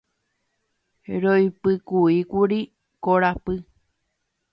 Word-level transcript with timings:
Roipykúikuri 1.23 2.59
korapy. 3.03 3.55